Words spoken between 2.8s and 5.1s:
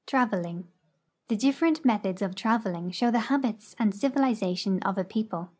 show the habits and civiliza tion of a